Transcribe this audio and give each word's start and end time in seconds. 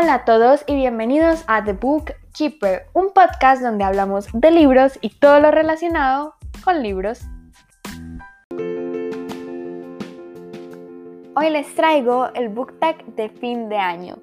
Hola 0.00 0.14
a 0.14 0.24
todos 0.24 0.64
y 0.66 0.76
bienvenidos 0.76 1.44
a 1.46 1.62
The 1.62 1.74
Book 1.74 2.14
Keeper, 2.32 2.86
un 2.94 3.12
podcast 3.12 3.60
donde 3.60 3.84
hablamos 3.84 4.28
de 4.32 4.50
libros 4.50 4.98
y 5.02 5.10
todo 5.10 5.40
lo 5.40 5.50
relacionado 5.50 6.36
con 6.64 6.82
libros. 6.82 7.20
Hoy 11.36 11.50
les 11.50 11.74
traigo 11.74 12.32
el 12.32 12.48
book 12.48 12.78
tag 12.78 13.04
de 13.14 13.28
fin 13.28 13.68
de 13.68 13.76
año. 13.76 14.16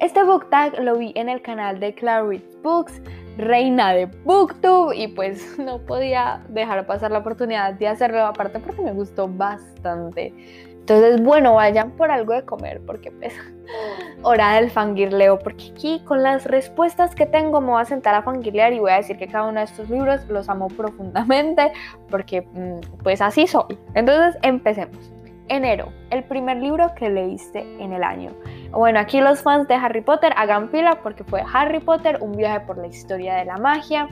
Este 0.00 0.24
book 0.24 0.50
tag 0.50 0.76
lo 0.80 0.98
vi 0.98 1.12
en 1.14 1.28
el 1.28 1.40
canal 1.42 1.78
de 1.78 1.94
Clarice 1.94 2.58
Books, 2.64 3.00
reina 3.36 3.92
de 3.92 4.06
Booktube, 4.06 4.96
y 4.96 5.06
pues 5.06 5.58
no 5.60 5.78
podía 5.78 6.42
dejar 6.48 6.84
pasar 6.86 7.12
la 7.12 7.18
oportunidad 7.18 7.74
de 7.74 7.86
hacerlo, 7.86 8.26
aparte 8.26 8.58
porque 8.58 8.82
me 8.82 8.92
gustó 8.92 9.28
bastante. 9.28 10.34
Entonces, 10.80 11.22
bueno, 11.22 11.54
vayan 11.54 11.92
por 11.92 12.10
algo 12.10 12.32
de 12.32 12.44
comer, 12.44 12.80
porque 12.84 13.12
pues, 13.12 13.34
hora 14.22 14.54
del 14.54 14.70
fangirleo, 14.70 15.38
porque 15.38 15.70
aquí 15.72 16.02
con 16.04 16.22
las 16.22 16.44
respuestas 16.46 17.14
que 17.14 17.26
tengo 17.26 17.60
me 17.60 17.68
voy 17.68 17.82
a 17.82 17.84
sentar 17.84 18.14
a 18.14 18.22
fangirlear 18.22 18.72
y 18.72 18.80
voy 18.80 18.90
a 18.90 18.96
decir 18.96 19.16
que 19.16 19.28
cada 19.28 19.44
uno 19.44 19.60
de 19.60 19.66
estos 19.66 19.88
libros 19.88 20.26
los 20.28 20.48
amo 20.48 20.68
profundamente, 20.68 21.72
porque 22.10 22.42
mm, 22.42 23.02
pues 23.02 23.20
así 23.20 23.46
soy. 23.46 23.78
Entonces, 23.94 24.38
empecemos. 24.42 25.12
Enero, 25.48 25.88
el 26.10 26.22
primer 26.24 26.58
libro 26.58 26.94
que 26.94 27.08
leíste 27.08 27.60
en 27.82 27.92
el 27.92 28.04
año. 28.04 28.30
Bueno, 28.72 29.00
aquí 29.00 29.20
los 29.20 29.42
fans 29.42 29.66
de 29.66 29.74
Harry 29.74 30.00
Potter 30.00 30.32
hagan 30.36 30.68
pila 30.68 31.00
porque 31.02 31.24
fue 31.24 31.42
Harry 31.52 31.80
Potter, 31.80 32.18
un 32.20 32.36
viaje 32.36 32.60
por 32.60 32.78
la 32.78 32.86
historia 32.86 33.34
de 33.34 33.44
la 33.44 33.56
magia, 33.56 34.08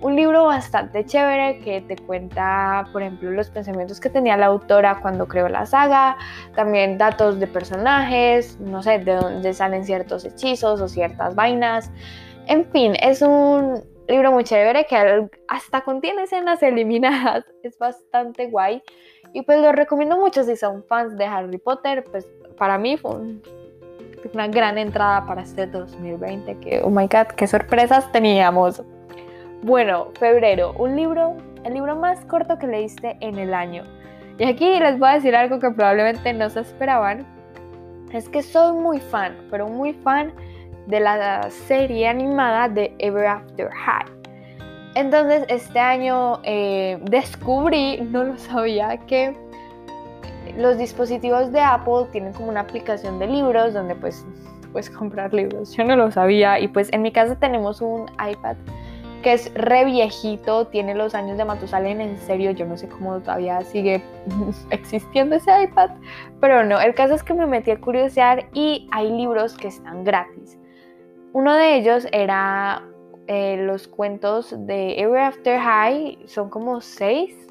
un 0.00 0.16
libro 0.16 0.46
bastante 0.46 1.04
chévere 1.04 1.60
que 1.60 1.82
te 1.82 1.96
cuenta, 1.96 2.88
por 2.92 3.02
ejemplo, 3.02 3.30
los 3.30 3.50
pensamientos 3.50 4.00
que 4.00 4.10
tenía 4.10 4.36
la 4.36 4.46
autora 4.46 4.98
cuando 5.00 5.28
creó 5.28 5.48
la 5.48 5.64
saga, 5.64 6.16
también 6.56 6.98
datos 6.98 7.38
de 7.38 7.46
personajes, 7.46 8.58
no 8.60 8.82
sé, 8.82 8.98
de 8.98 9.14
dónde 9.14 9.52
salen 9.52 9.84
ciertos 9.84 10.24
hechizos 10.24 10.80
o 10.80 10.88
ciertas 10.88 11.36
vainas. 11.36 11.92
En 12.46 12.64
fin, 12.72 12.94
es 13.00 13.22
un 13.22 13.84
libro 14.08 14.32
muy 14.32 14.42
chévere 14.42 14.86
que 14.86 15.28
hasta 15.46 15.82
contiene 15.82 16.24
escenas 16.24 16.62
eliminadas, 16.64 17.44
es 17.62 17.78
bastante 17.78 18.48
guay. 18.48 18.82
Y 19.32 19.42
pues 19.42 19.60
lo 19.60 19.70
recomiendo 19.70 20.16
mucho 20.18 20.42
si 20.42 20.56
son 20.56 20.82
fans 20.84 21.16
de 21.16 21.26
Harry 21.26 21.58
Potter, 21.58 22.02
pues 22.10 22.26
para 22.56 22.78
mí 22.78 22.96
fue 22.96 23.12
una 24.32 24.48
gran 24.48 24.78
entrada 24.78 25.26
para 25.26 25.42
este 25.42 25.66
2020, 25.66 26.58
que 26.58 26.80
oh 26.82 26.90
my 26.90 27.06
god, 27.06 27.28
qué 27.36 27.46
sorpresas 27.46 28.10
teníamos. 28.12 28.82
Bueno, 29.62 30.08
febrero, 30.18 30.74
un 30.78 30.96
libro, 30.96 31.36
el 31.64 31.74
libro 31.74 31.96
más 31.96 32.24
corto 32.24 32.58
que 32.58 32.66
leíste 32.66 33.16
en 33.20 33.38
el 33.38 33.54
año. 33.54 33.84
Y 34.38 34.44
aquí 34.44 34.78
les 34.78 34.98
voy 34.98 35.10
a 35.10 35.14
decir 35.14 35.36
algo 35.36 35.58
que 35.58 35.70
probablemente 35.70 36.32
no 36.32 36.48
se 36.48 36.60
esperaban. 36.60 37.26
Es 38.12 38.28
que 38.28 38.42
soy 38.42 38.76
muy 38.78 39.00
fan, 39.00 39.36
pero 39.50 39.68
muy 39.68 39.92
fan 39.92 40.32
de 40.86 41.00
la 41.00 41.50
serie 41.50 42.08
animada 42.08 42.68
de 42.68 42.94
Ever 42.98 43.26
After 43.26 43.70
High. 43.70 44.06
Entonces 44.94 45.44
este 45.48 45.78
año 45.78 46.40
eh, 46.42 46.98
descubrí, 47.02 48.00
no 48.00 48.24
lo 48.24 48.38
sabía, 48.38 48.96
que 49.06 49.36
los 50.58 50.78
dispositivos 50.78 51.52
de 51.52 51.60
Apple 51.60 52.06
tienen 52.12 52.32
como 52.32 52.48
una 52.48 52.60
aplicación 52.60 53.18
de 53.18 53.26
libros 53.26 53.74
donde 53.74 53.94
pues 53.94 54.24
puedes 54.72 54.90
comprar 54.90 55.32
libros. 55.34 55.72
Yo 55.76 55.84
no 55.84 55.96
lo 55.96 56.10
sabía. 56.10 56.60
Y 56.60 56.68
pues 56.68 56.92
en 56.92 57.02
mi 57.02 57.12
casa 57.12 57.36
tenemos 57.36 57.80
un 57.80 58.06
iPad 58.12 58.56
que 59.22 59.34
es 59.34 59.52
re 59.54 59.84
viejito, 59.84 60.66
tiene 60.68 60.94
los 60.94 61.14
años 61.14 61.36
de 61.36 61.44
Matusalén, 61.44 62.00
en 62.00 62.16
serio, 62.18 62.52
yo 62.52 62.64
no 62.64 62.78
sé 62.78 62.88
cómo 62.88 63.20
todavía 63.20 63.60
sigue 63.62 64.02
existiendo 64.70 65.36
ese 65.36 65.64
iPad, 65.64 65.90
pero 66.40 66.64
no, 66.64 66.80
el 66.80 66.94
caso 66.94 67.14
es 67.14 67.22
que 67.22 67.34
me 67.34 67.46
metí 67.46 67.70
a 67.70 67.78
curiosear 67.78 68.48
y 68.54 68.88
hay 68.92 69.10
libros 69.10 69.56
que 69.56 69.68
están 69.68 70.04
gratis. 70.04 70.58
Uno 71.32 71.54
de 71.54 71.76
ellos 71.76 72.06
era 72.12 72.82
eh, 73.26 73.58
los 73.58 73.88
cuentos 73.88 74.54
de 74.66 74.98
Ever 74.98 75.20
After 75.20 75.60
High, 75.60 76.18
son 76.24 76.48
como 76.48 76.80
seis 76.80 77.49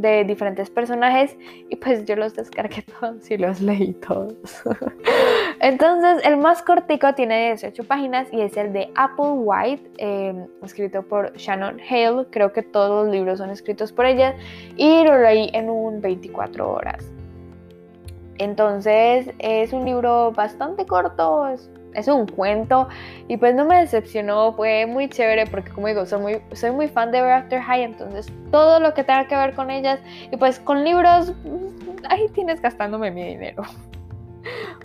de 0.00 0.24
diferentes 0.24 0.70
personajes 0.70 1.36
y 1.68 1.76
pues 1.76 2.04
yo 2.04 2.16
los 2.16 2.34
descargué 2.34 2.82
todos 3.00 3.30
y 3.30 3.36
los 3.36 3.60
leí 3.60 3.92
todos. 3.94 4.34
Entonces 5.60 6.24
el 6.24 6.36
más 6.38 6.62
cortico 6.62 7.14
tiene 7.14 7.48
18 7.48 7.84
páginas 7.84 8.28
y 8.32 8.40
es 8.40 8.56
el 8.56 8.72
de 8.72 8.90
Apple 8.94 9.32
White, 9.32 9.90
em, 9.98 10.46
escrito 10.62 11.02
por 11.02 11.36
Shannon 11.36 11.80
Hale, 11.80 12.26
creo 12.30 12.52
que 12.52 12.62
todos 12.62 13.04
los 13.04 13.12
libros 13.14 13.38
son 13.38 13.50
escritos 13.50 13.92
por 13.92 14.06
ella 14.06 14.34
y 14.76 15.04
lo 15.04 15.18
leí 15.18 15.50
en 15.52 15.68
un 15.68 16.00
24 16.00 16.70
horas. 16.70 17.10
Entonces 18.38 19.30
es 19.38 19.72
un 19.74 19.84
libro 19.84 20.32
bastante 20.32 20.86
corto, 20.86 21.46
un 22.08 22.26
cuento 22.26 22.88
y 23.28 23.36
pues 23.36 23.54
no 23.54 23.64
me 23.64 23.80
decepcionó, 23.80 24.52
fue 24.54 24.86
muy 24.86 25.08
chévere 25.08 25.46
porque 25.46 25.70
como 25.70 25.88
digo, 25.88 26.06
soy 26.06 26.20
muy, 26.20 26.42
soy 26.52 26.70
muy 26.70 26.88
fan 26.88 27.10
de 27.10 27.18
Ever 27.18 27.32
After 27.32 27.60
High, 27.60 27.82
entonces 27.82 28.32
todo 28.50 28.80
lo 28.80 28.94
que 28.94 29.04
tenga 29.04 29.26
que 29.26 29.36
ver 29.36 29.54
con 29.54 29.70
ellas 29.70 30.00
y 30.30 30.36
pues 30.36 30.60
con 30.60 30.84
libros, 30.84 31.32
ahí 32.08 32.28
tienes 32.34 32.60
gastándome 32.60 33.10
mi 33.10 33.24
dinero. 33.24 33.62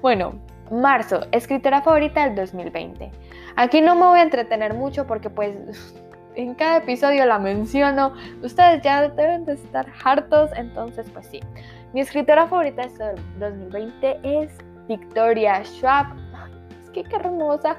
Bueno, 0.02 0.34
marzo, 0.70 1.22
escritora 1.32 1.82
favorita 1.82 2.26
del 2.26 2.36
2020. 2.36 3.10
Aquí 3.56 3.82
no 3.82 3.96
me 3.96 4.06
voy 4.06 4.20
a 4.20 4.24
entretener 4.24 4.74
mucho 4.74 5.08
porque 5.08 5.30
pues 5.30 5.56
en 6.36 6.54
cada 6.56 6.78
episodio 6.78 7.26
la 7.26 7.40
menciono, 7.40 8.14
ustedes 8.44 8.82
ya 8.82 9.08
deben 9.10 9.46
de 9.46 9.54
estar 9.54 9.88
hartos, 10.04 10.52
entonces 10.56 11.10
pues 11.12 11.28
sí. 11.28 11.40
Mi 11.94 12.02
escritora 12.02 12.48
favorita 12.48 12.82
del 12.82 13.16
2020 13.40 14.20
es 14.24 14.52
Victoria 14.88 15.64
Schwab 15.64 16.08
qué, 17.04 17.16
hermosa. 17.16 17.78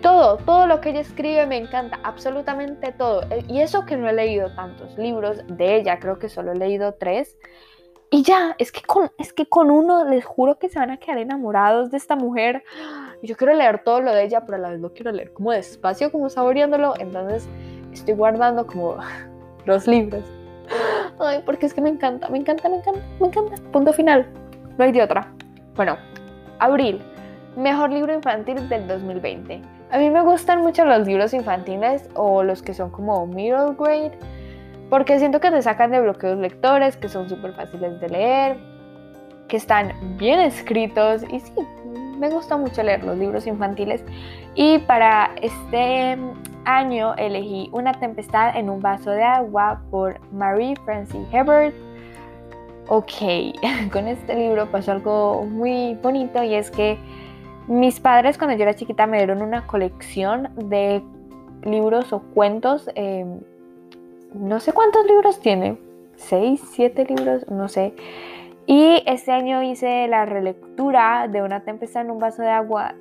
Todo, 0.00 0.36
todo 0.38 0.66
lo 0.66 0.80
que 0.80 0.90
ella 0.90 1.00
escribe 1.00 1.46
me 1.46 1.56
encanta, 1.56 1.98
absolutamente 2.02 2.92
todo. 2.92 3.22
Eh, 3.30 3.44
y 3.48 3.60
eso 3.60 3.84
que 3.86 3.96
no 3.96 4.08
he 4.08 4.12
leído 4.12 4.54
tantos 4.54 4.96
libros 4.98 5.38
de 5.46 5.76
ella, 5.76 5.98
creo 5.98 6.18
que 6.18 6.28
solo 6.28 6.52
he 6.52 6.56
leído 6.56 6.94
tres. 6.94 7.36
Y 8.10 8.22
ya, 8.24 8.54
es 8.58 8.72
que 8.72 8.82
con, 8.82 9.10
es 9.18 9.32
que 9.32 9.46
con 9.46 9.70
uno 9.70 10.04
les 10.04 10.24
juro 10.24 10.58
que 10.58 10.68
se 10.68 10.78
van 10.78 10.90
a 10.90 10.98
quedar 10.98 11.18
enamorados 11.18 11.90
de 11.90 11.96
esta 11.96 12.14
mujer. 12.14 12.62
Yo 13.22 13.36
quiero 13.36 13.54
leer 13.54 13.82
todo 13.84 14.02
lo 14.02 14.12
de 14.12 14.24
ella, 14.24 14.42
pero 14.44 14.56
a 14.56 14.60
la 14.60 14.70
vez 14.70 14.80
lo 14.80 14.92
quiero 14.92 15.12
leer 15.12 15.32
como 15.32 15.50
despacio, 15.52 16.12
como 16.12 16.28
saboreándolo. 16.28 16.94
Entonces 16.98 17.48
estoy 17.92 18.14
guardando 18.14 18.66
como 18.66 18.96
los 19.64 19.86
libros. 19.86 20.24
Ay, 21.18 21.42
porque 21.46 21.66
es 21.66 21.74
que 21.74 21.80
me 21.80 21.88
encanta, 21.88 22.28
me 22.28 22.38
encanta, 22.38 22.68
me 22.68 22.76
encanta, 22.76 23.00
me 23.18 23.26
encanta. 23.28 23.56
Punto 23.70 23.92
final. 23.92 24.26
No 24.76 24.84
hay 24.84 24.92
de 24.92 25.02
otra. 25.02 25.32
Bueno, 25.74 25.96
abril. 26.58 27.00
Mejor 27.56 27.90
libro 27.90 28.14
infantil 28.14 28.68
del 28.68 28.86
2020. 28.88 29.60
A 29.90 29.98
mí 29.98 30.08
me 30.08 30.22
gustan 30.22 30.62
mucho 30.62 30.86
los 30.86 31.06
libros 31.06 31.34
infantiles 31.34 32.08
o 32.14 32.42
los 32.42 32.62
que 32.62 32.72
son 32.72 32.90
como 32.90 33.26
middle 33.26 33.74
grade, 33.78 34.12
porque 34.88 35.18
siento 35.18 35.38
que 35.40 35.50
te 35.50 35.60
sacan 35.60 35.90
de 35.90 36.00
bloqueos 36.00 36.38
lectores, 36.38 36.96
que 36.96 37.08
son 37.08 37.28
súper 37.28 37.52
fáciles 37.52 38.00
de 38.00 38.08
leer, 38.08 38.56
que 39.48 39.58
están 39.58 39.92
bien 40.16 40.40
escritos 40.40 41.24
y 41.30 41.40
sí, 41.40 41.52
me 42.18 42.30
gusta 42.30 42.56
mucho 42.56 42.82
leer 42.82 43.04
los 43.04 43.18
libros 43.18 43.46
infantiles. 43.46 44.02
Y 44.54 44.78
para 44.78 45.30
este 45.42 46.16
año 46.64 47.14
elegí 47.16 47.68
Una 47.72 47.92
tempestad 47.92 48.56
en 48.56 48.70
un 48.70 48.80
vaso 48.80 49.10
de 49.10 49.24
agua 49.24 49.82
por 49.90 50.20
Marie 50.32 50.76
Francie 50.84 51.20
Hebert. 51.32 51.74
Ok, 52.88 53.12
con 53.92 54.08
este 54.08 54.34
libro 54.34 54.66
pasó 54.70 54.92
algo 54.92 55.44
muy 55.44 55.94
bonito 56.02 56.42
y 56.42 56.54
es 56.54 56.70
que 56.70 56.98
mis 57.68 58.00
padres 58.00 58.38
cuando 58.38 58.56
yo 58.56 58.62
era 58.62 58.74
chiquita 58.74 59.06
me 59.06 59.18
dieron 59.18 59.42
una 59.42 59.66
colección 59.66 60.50
de 60.56 61.02
libros 61.64 62.12
o 62.12 62.20
cuentos. 62.20 62.90
Em, 62.94 63.40
no 64.34 64.60
sé 64.60 64.72
cuántos 64.72 65.06
libros 65.06 65.40
tiene. 65.40 65.78
¿Seis? 66.16 66.62
¿Siete 66.72 67.04
libros? 67.04 67.48
No 67.50 67.68
sé. 67.68 67.94
Y 68.66 69.02
este 69.06 69.32
año 69.32 69.62
hice 69.62 70.06
la 70.08 70.24
relectura 70.24 71.28
de 71.28 71.42
Una 71.42 71.60
tempestad 71.60 72.02
en 72.02 72.10
un 72.12 72.18
vaso 72.18 72.42
de 72.42 72.50
agua 72.50 72.94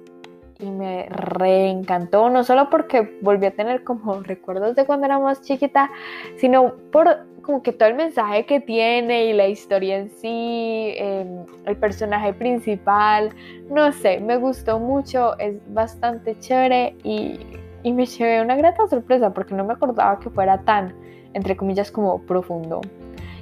y 0.62 0.70
me 0.70 1.08
reencantó, 1.10 2.30
no 2.30 2.44
solo 2.44 2.70
porque 2.70 3.18
volví 3.22 3.48
a 3.48 3.52
tener 3.52 3.84
como 3.84 4.22
recuerdos 4.22 4.76
de 4.76 4.86
cuando 4.86 5.08
era 5.08 5.18
más 5.20 5.42
chiquita, 5.42 5.90
sino 6.38 6.76
por 6.92 7.26
como 7.42 7.62
que 7.62 7.74
todo 7.74 7.90
el 7.90 7.96
mensaje 7.96 8.46
que 8.46 8.60
tiene 8.60 9.26
y 9.26 9.34
la 9.34 9.48
historia 9.48 9.98
en 9.98 10.10
sí, 10.10 10.94
em, 10.98 11.46
el 11.66 11.76
personaje 11.78 12.34
principal, 12.34 13.30
no 13.70 13.92
sé, 13.92 14.20
me 14.20 14.38
gustó 14.38 14.80
mucho, 14.80 15.38
es 15.40 15.56
bastante 15.74 16.38
chévere 16.40 16.96
y, 17.04 17.40
y 17.84 17.92
me 17.94 18.06
llevé 18.06 18.42
una 18.42 18.56
grata 18.56 18.88
sorpresa 18.88 19.34
porque 19.34 19.56
no 19.56 19.66
me 19.66 19.74
acordaba 19.74 20.20
que 20.20 20.30
fuera 20.30 20.60
tan, 20.60 20.94
entre 21.34 21.56
comillas, 21.56 21.92
como 21.92 22.22
profundo. 22.22 22.82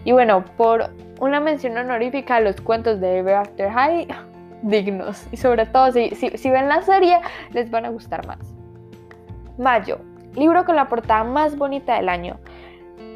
Y 0.05 0.11
bueno, 0.11 0.45
por 0.57 0.89
una 1.19 1.39
mención 1.39 1.77
honorífica 1.77 2.39
los 2.39 2.61
cuentos 2.61 3.01
de 3.01 3.19
Ever 3.19 3.35
After 3.35 3.69
High, 3.69 4.07
dignos. 4.63 5.27
Y 5.31 5.37
sobre 5.37 5.65
todo, 5.65 5.91
si, 5.91 6.09
si 6.11 6.49
ven 6.49 6.69
la 6.69 6.81
serie, 6.81 7.19
les 7.51 7.69
van 7.69 7.85
a 7.85 7.89
gustar 7.89 8.25
más. 8.25 8.39
Mayo, 9.57 9.99
libro 10.35 10.63
con 10.63 10.77
la 10.77 10.87
portada 10.87 11.25
más 11.25 11.57
bonita 11.57 11.95
del 11.95 12.07
año 12.07 12.39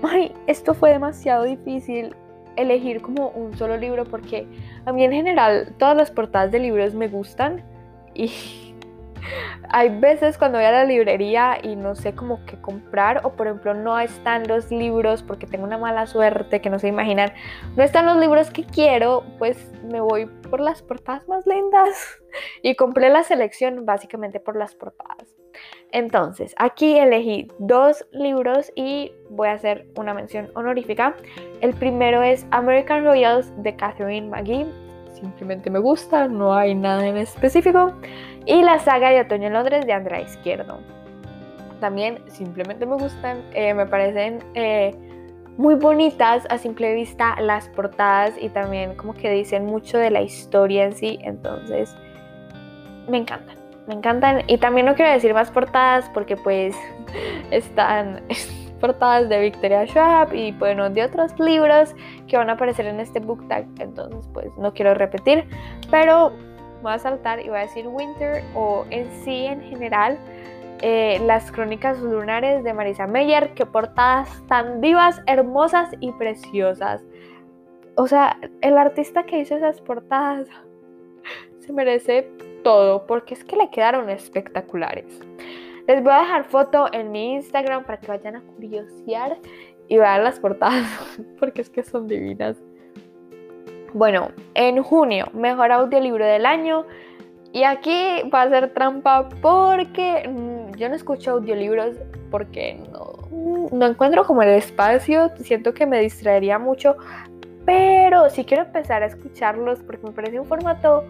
ay, 0.04 0.32
esto 0.48 0.74
fue 0.74 0.92
demasiado 0.92 1.44
difícil 1.44 2.16
elegir 2.56 3.02
como 3.02 3.30
un 3.30 3.58
solo 3.58 3.78
libro 3.78 4.06
porque 4.06 4.46
a 4.86 4.94
mí 4.94 5.04
en 5.04 5.12
general 5.12 5.74
todas 5.78 5.98
las 5.98 6.12
portadas 6.12 6.52
de 6.52 6.60
libros 6.60 6.94
me 6.94 7.08
gustan 7.08 7.64
y 8.14 8.28
hay 9.70 9.90
veces 10.00 10.38
cuando 10.38 10.58
voy 10.58 10.66
a 10.66 10.72
la 10.72 10.86
librería 10.86 11.58
y 11.62 11.76
no 11.76 11.96
sé 11.96 12.14
cómo 12.14 12.46
qué 12.46 12.60
comprar 12.62 13.22
o 13.24 13.34
por 13.34 13.48
ejemplo 13.48 13.74
no 13.74 14.00
están 14.00 14.48
los 14.48 14.72
libros 14.72 15.24
porque 15.24 15.48
tengo 15.48 15.64
una 15.64 15.78
mala 15.78 16.06
suerte 16.08 16.62
que 16.62 16.70
no 16.70 16.80
se 16.80 16.88
imaginan, 16.88 17.34
no 17.76 17.84
están 17.84 18.06
los 18.06 18.18
libros 18.18 18.52
que 18.52 18.64
quiero, 18.64 19.24
pues 19.40 19.72
me 19.84 20.02
voy 20.02 20.26
por 20.50 20.60
las 20.60 20.82
portadas 20.82 21.28
más 21.28 21.46
lindas 21.46 22.22
y 22.62 22.76
compré 22.76 23.10
la 23.10 23.24
selección 23.24 23.86
básicamente 23.86 24.40
por 24.40 24.56
las 24.56 24.76
portadas. 24.76 25.36
Entonces, 25.92 26.56
aquí 26.58 26.98
elegí 26.98 27.48
dos 27.60 28.06
libros 28.12 28.72
y 28.76 29.12
voy 29.30 29.50
a 29.50 29.54
hacer 29.54 29.88
una 29.96 30.14
mención 30.14 30.50
honorífica. 30.56 31.16
El 31.62 31.74
primero 31.76 32.24
es 32.24 32.48
American 32.52 33.06
Royals 33.06 33.52
de 33.62 33.76
Catherine 33.76 34.28
McGee. 34.28 34.66
Simplemente 35.14 35.70
me 35.70 35.80
gusta, 35.80 36.28
no 36.28 36.54
hay 36.54 36.74
nada 36.74 37.06
en 37.06 37.18
específico 37.18 37.94
y 38.46 38.62
la 38.62 38.80
saga 38.80 39.10
de 39.10 39.22
Otoño 39.22 39.50
Londres 39.50 39.86
de 39.86 39.94
Andrea 39.94 40.22
Izquierdo. 40.22 40.80
También 41.80 42.20
simplemente 42.28 42.86
me 42.86 42.96
gustan, 42.96 43.42
eh, 43.54 43.74
me 43.74 43.86
parecen 43.86 44.40
eh, 44.54 44.96
muy 45.58 45.76
bonitas 45.76 46.46
a 46.50 46.58
simple 46.58 46.94
vista 46.94 47.40
las 47.40 47.68
portadas 47.70 48.34
y 48.40 48.50
también 48.50 48.96
como 48.96 49.14
que 49.14 49.30
dicen 49.30 49.66
mucho 49.66 49.98
de 49.98 50.10
la 50.10 50.22
historia 50.22 50.86
en 50.86 50.94
sí, 50.94 51.20
entonces 51.22 51.96
me 53.08 53.18
encantan, 53.18 53.56
me 53.88 53.96
encantan 53.96 54.44
y 54.48 54.58
también 54.58 54.86
no 54.86 54.96
quiero 54.96 55.12
decir 55.12 55.34
más 55.34 55.52
portadas 55.52 56.10
porque 56.14 56.38
pues 56.38 56.76
están 57.52 58.24
portadas 58.80 59.30
de 59.30 59.40
Victoria 59.42 59.86
Schwab 59.86 60.34
y 60.34 60.52
bueno 60.54 60.90
de 60.90 61.04
otros 61.04 61.38
libros 61.40 61.94
que 62.28 62.38
van 62.38 62.50
a 62.50 62.54
aparecer 62.54 62.86
en 62.88 63.00
este 63.00 63.20
book 63.20 63.48
tag, 63.48 63.66
entonces 63.80 64.28
pues 64.34 64.48
no 64.58 64.74
quiero 64.74 64.94
repetir, 64.94 65.46
pero 65.92 66.34
voy 66.84 66.94
a 66.94 67.00
saltar 67.00 67.40
y 67.40 67.50
voy 67.50 67.58
a 67.58 67.62
decir 67.62 67.88
Winter 67.88 68.44
o 68.54 68.86
en 68.92 69.10
sí 69.24 69.46
en 69.46 69.62
general 69.62 70.20
eh, 70.82 71.20
las 71.26 71.50
crónicas 71.52 72.00
lunares 72.02 72.64
de 72.64 72.74
Marisa 72.74 73.08
Meyer, 73.08 73.54
que 73.54 73.66
portadas 73.66 74.30
tan 74.48 74.82
vivas, 74.82 75.22
hermosas 75.28 75.90
y 76.02 76.12
preciosas. 76.12 77.02
O 77.96 78.06
sea, 78.08 78.38
el 78.62 78.78
artista 78.78 79.24
que 79.24 79.40
hizo 79.40 79.56
esas 79.56 79.80
portadas 79.80 80.50
se 81.60 81.72
merece 81.72 82.30
todo 82.64 83.08
porque 83.08 83.34
es 83.34 83.46
que 83.46 83.56
le 83.56 83.70
quedaron 83.70 84.10
espectaculares. 84.10 85.22
Les 85.88 86.04
voy 86.04 86.14
a 86.14 86.20
dejar 86.20 86.44
foto 86.46 86.88
en 86.92 87.12
mi 87.12 87.34
Instagram 87.36 87.86
para 87.86 88.00
que 88.00 88.08
vayan 88.08 88.36
a 88.36 88.42
curiosear 88.42 89.38
y 89.88 89.98
vean 89.98 90.24
las 90.24 90.40
portadas 90.40 90.88
porque 91.40 91.62
es 91.62 91.70
que 91.70 91.84
son 91.84 92.08
divinas. 92.08 92.58
Bueno, 93.94 94.32
en 94.56 94.82
junio, 94.82 95.28
mejor 95.34 95.72
audiolibro 95.72 96.26
del 96.26 96.46
año. 96.46 96.86
Y 97.52 97.64
aquí 97.64 98.24
va 98.34 98.42
a 98.42 98.50
ser 98.50 98.74
trampa 98.74 99.30
porque 99.42 100.28
mm, 100.28 100.76
yo 100.76 100.90
no 100.90 100.96
escucho 100.96 101.32
audiolibros 101.32 101.96
porque 102.32 102.82
no, 102.92 103.70
no 103.72 103.86
encuentro 103.86 104.26
como 104.26 104.42
el 104.42 104.50
espacio. 104.50 105.32
Siento 105.38 105.76
que 105.76 105.86
me 105.86 106.00
distraería 106.00 106.58
mucho. 106.58 106.98
Pero 107.66 108.30
sí 108.32 108.44
quiero 108.44 108.64
empezar 108.64 109.04
a 109.04 109.06
escucharlos 109.06 109.80
porque 109.84 110.08
me 110.08 110.12
parece 110.12 110.40
un 110.40 110.48
formato 110.48 111.04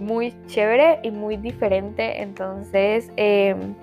muy 0.00 0.34
chévere 0.46 1.00
y 1.02 1.10
muy 1.10 1.36
diferente. 1.36 2.22
Entonces 2.22 3.12
em, 3.16 3.74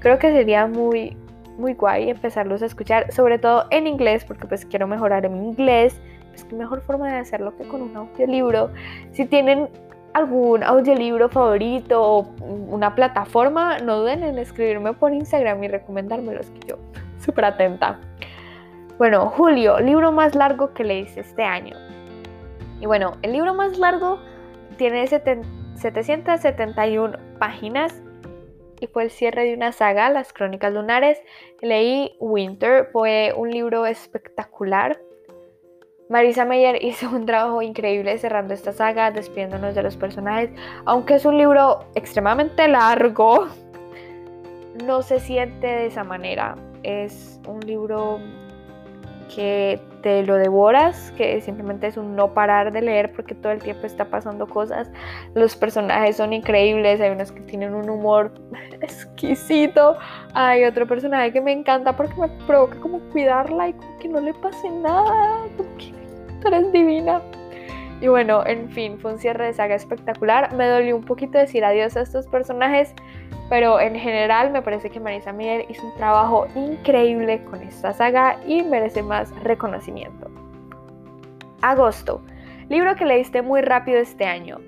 creo 0.00 0.18
que 0.18 0.30
sería 0.30 0.66
muy, 0.66 1.16
muy 1.56 1.72
guay 1.72 2.10
empezarlos 2.10 2.62
a 2.62 2.66
escuchar. 2.66 3.10
Sobre 3.10 3.38
todo 3.38 3.64
en 3.70 3.86
inglés 3.86 4.26
porque 4.26 4.46
pues 4.46 4.66
quiero 4.66 4.86
mejorar 4.86 5.24
en 5.24 5.42
inglés 5.42 5.98
pues 6.32 6.44
qué 6.44 6.56
mejor 6.56 6.80
forma 6.80 7.12
de 7.12 7.18
hacerlo 7.18 7.54
que 7.56 7.68
con 7.68 7.82
un 7.82 7.94
audiolibro. 7.94 8.70
Si 9.12 9.26
tienen 9.26 9.68
algún 10.14 10.62
audiolibro 10.62 11.28
favorito 11.28 12.02
o 12.02 12.22
una 12.40 12.94
plataforma, 12.94 13.76
no 13.78 13.98
duden 14.00 14.22
en 14.22 14.38
escribirme 14.38 14.94
por 14.94 15.12
Instagram 15.12 15.62
y 15.64 15.68
recomendármelos, 15.68 16.48
que 16.50 16.68
yo 16.68 16.78
súper 17.18 17.44
atenta. 17.44 18.00
Bueno, 18.98 19.26
Julio, 19.26 19.78
libro 19.80 20.12
más 20.12 20.34
largo 20.34 20.72
que 20.74 20.84
leíste 20.84 21.20
este 21.20 21.44
año. 21.44 21.76
Y 22.80 22.86
bueno, 22.86 23.16
el 23.22 23.32
libro 23.32 23.54
más 23.54 23.78
largo 23.78 24.18
tiene 24.76 25.06
771 25.06 27.16
páginas 27.38 28.02
y 28.80 28.88
fue 28.88 29.04
el 29.04 29.10
cierre 29.10 29.44
de 29.44 29.54
una 29.54 29.70
saga, 29.70 30.10
Las 30.10 30.32
Crónicas 30.32 30.72
Lunares. 30.72 31.20
Leí 31.60 32.16
Winter, 32.18 32.88
fue 32.92 33.32
un 33.36 33.50
libro 33.50 33.86
espectacular 33.86 34.98
Marisa 36.12 36.44
Meyer 36.44 36.78
hizo 36.84 37.08
un 37.08 37.24
trabajo 37.24 37.62
increíble 37.62 38.16
cerrando 38.18 38.52
esta 38.52 38.72
saga, 38.72 39.10
despidiéndonos 39.10 39.74
de 39.74 39.82
los 39.82 39.96
personajes. 39.96 40.50
Aunque 40.84 41.14
es 41.14 41.24
un 41.24 41.38
libro 41.38 41.86
extremadamente 41.94 42.68
largo, 42.68 43.48
no 44.86 45.00
se 45.02 45.18
siente 45.18 45.66
de 45.66 45.86
esa 45.86 46.04
manera. 46.04 46.56
Es 46.82 47.40
un 47.48 47.60
libro 47.60 48.20
que 49.34 49.80
te 50.02 50.22
lo 50.24 50.34
devoras, 50.34 51.12
que 51.16 51.40
simplemente 51.40 51.86
es 51.86 51.96
un 51.96 52.14
no 52.14 52.34
parar 52.34 52.72
de 52.72 52.82
leer 52.82 53.12
porque 53.12 53.34
todo 53.34 53.52
el 53.52 53.62
tiempo 53.62 53.86
está 53.86 54.04
pasando 54.04 54.46
cosas. 54.46 54.90
Los 55.34 55.56
personajes 55.56 56.18
son 56.18 56.34
increíbles, 56.34 57.00
hay 57.00 57.08
unos 57.08 57.32
que 57.32 57.40
tienen 57.40 57.72
un 57.72 57.88
humor 57.88 58.32
exquisito. 58.82 59.96
Hay 60.34 60.64
otro 60.64 60.86
personaje 60.86 61.32
que 61.32 61.40
me 61.40 61.52
encanta 61.52 61.96
porque 61.96 62.14
me 62.20 62.28
provoca 62.46 62.78
como 62.80 63.00
cuidarla 63.12 63.68
y 63.68 63.72
como 63.72 63.98
que 63.98 64.08
no 64.08 64.20
le 64.20 64.34
pase 64.34 64.68
nada, 64.68 65.46
eres 66.48 66.72
divina. 66.72 67.22
Y 68.00 68.08
bueno, 68.08 68.44
en 68.44 68.68
fin, 68.70 68.98
fue 68.98 69.12
un 69.12 69.18
cierre 69.18 69.46
de 69.46 69.52
saga 69.52 69.76
espectacular. 69.76 70.52
Me 70.54 70.66
dolió 70.66 70.96
un 70.96 71.04
poquito 71.04 71.38
decir 71.38 71.64
adiós 71.64 71.96
a 71.96 72.00
estos 72.00 72.26
personajes, 72.26 72.94
pero 73.48 73.78
en 73.78 73.94
general 73.94 74.50
me 74.50 74.60
parece 74.60 74.90
que 74.90 74.98
Marisa 74.98 75.32
Mier 75.32 75.66
hizo 75.68 75.86
un 75.86 75.94
trabajo 75.94 76.48
increíble 76.56 77.44
con 77.44 77.62
esta 77.62 77.92
saga 77.92 78.38
y 78.44 78.62
merece 78.62 79.04
más 79.04 79.30
reconocimiento. 79.44 80.28
Agosto, 81.60 82.22
libro 82.68 82.96
que 82.96 83.04
leíste 83.04 83.40
muy 83.40 83.60
rápido 83.60 83.98
este 83.98 84.24
año. 84.24 84.58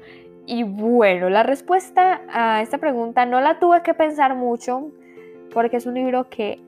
Y 0.46 0.62
bueno, 0.62 1.28
la 1.28 1.42
respuesta 1.42 2.20
a 2.32 2.62
esta 2.62 2.78
pregunta 2.78 3.26
no 3.26 3.40
la 3.40 3.58
tuve 3.58 3.82
que 3.82 3.94
pensar 3.94 4.36
mucho 4.36 4.90
porque 5.52 5.78
es 5.78 5.86
un 5.86 5.94
libro 5.94 6.28
que 6.28 6.60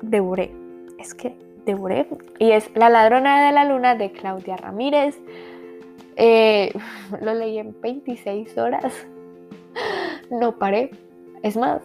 devoré. 0.00 0.50
Es 0.98 1.14
que 1.14 1.36
devoré 1.66 2.06
y 2.38 2.52
es 2.52 2.70
La 2.74 2.88
ladrona 2.88 3.46
de 3.46 3.52
la 3.52 3.64
luna 3.64 3.94
de 3.94 4.12
Claudia 4.12 4.56
Ramírez. 4.56 5.18
Eh, 6.16 6.72
lo 7.20 7.34
leí 7.34 7.58
en 7.58 7.78
26 7.80 8.56
horas. 8.56 9.06
No 10.30 10.58
paré. 10.58 10.90
Es 11.42 11.54
más, 11.56 11.82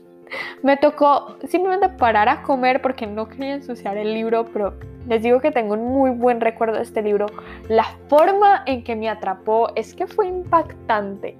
me 0.62 0.76
tocó 0.76 1.36
simplemente 1.46 1.88
parar 1.88 2.28
a 2.28 2.42
comer 2.42 2.82
porque 2.82 3.06
no 3.06 3.28
quería 3.28 3.54
ensuciar 3.54 3.96
el 3.96 4.12
libro, 4.12 4.46
pero 4.52 4.74
les 5.06 5.22
digo 5.22 5.40
que 5.40 5.50
tengo 5.50 5.74
un 5.74 5.86
muy 5.86 6.10
buen 6.10 6.40
recuerdo 6.40 6.76
de 6.76 6.82
este 6.82 7.02
libro. 7.02 7.26
La 7.68 7.84
forma 8.08 8.64
en 8.66 8.82
que 8.84 8.96
me 8.96 9.08
atrapó 9.08 9.70
es 9.76 9.94
que 9.94 10.06
fue 10.06 10.26
impactante. 10.26 11.38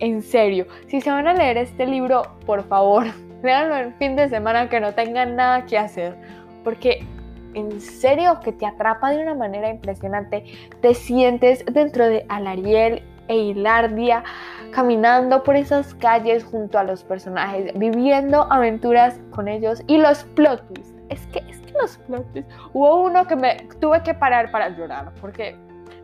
En 0.00 0.22
serio, 0.22 0.66
si 0.88 1.00
se 1.00 1.10
van 1.10 1.26
a 1.26 1.34
leer 1.34 1.56
este 1.56 1.86
libro, 1.86 2.22
por 2.44 2.64
favor, 2.64 3.06
léanlo 3.42 3.76
en 3.76 3.94
fin 3.94 4.16
de 4.16 4.28
semana 4.28 4.68
que 4.68 4.80
no 4.80 4.92
tengan 4.92 5.36
nada 5.36 5.64
que 5.66 5.78
hacer, 5.78 6.16
porque 6.62 7.06
en 7.54 7.80
serio 7.80 8.40
que 8.40 8.52
te 8.52 8.66
atrapa 8.66 9.10
de 9.10 9.22
una 9.22 9.34
manera 9.34 9.70
impresionante. 9.70 10.44
Te 10.80 10.94
sientes 10.94 11.64
dentro 11.66 12.06
de 12.06 12.24
Alariel 12.28 13.02
e 13.28 13.36
Hilardia 13.36 14.24
caminando 14.72 15.42
por 15.42 15.56
esas 15.56 15.94
calles 15.94 16.44
junto 16.44 16.78
a 16.78 16.84
los 16.84 17.04
personajes, 17.04 17.72
viviendo 17.78 18.50
aventuras 18.52 19.20
con 19.30 19.48
ellos 19.48 19.82
y 19.86 19.98
los 19.98 20.24
plot 20.24 20.66
twists. 20.68 20.94
Es 21.08 21.26
que, 21.28 21.38
es 21.48 21.58
que 21.60 21.72
los 21.80 21.98
plot 21.98 22.32
twists. 22.32 22.54
Hubo 22.72 23.02
uno 23.02 23.26
que 23.26 23.36
me 23.36 23.56
tuve 23.80 24.02
que 24.02 24.14
parar 24.14 24.50
para 24.50 24.70
llorar 24.70 25.12
porque 25.20 25.56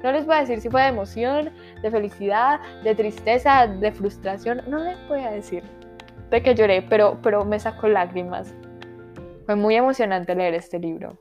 no 0.02 0.12
les 0.12 0.26
voy 0.26 0.36
a 0.36 0.40
decir 0.40 0.60
si 0.60 0.68
fue 0.68 0.82
de 0.82 0.88
emoción, 0.88 1.50
de 1.82 1.90
felicidad, 1.90 2.60
de 2.82 2.94
tristeza, 2.94 3.66
de 3.66 3.90
frustración. 3.92 4.62
No 4.68 4.78
les 4.78 4.96
voy 5.08 5.20
a 5.20 5.30
decir 5.30 5.64
de 6.30 6.42
que 6.42 6.54
lloré, 6.54 6.82
pero, 6.82 7.18
pero 7.22 7.44
me 7.44 7.58
sacó 7.58 7.88
lágrimas. 7.88 8.54
Fue 9.46 9.56
muy 9.56 9.76
emocionante 9.76 10.34
leer 10.34 10.54
este 10.54 10.78
libro. 10.78 11.18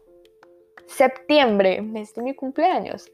Septiembre, 0.86 1.82
mes 1.82 2.14
de 2.14 2.22
mi 2.22 2.36
cumpleaños. 2.36 3.12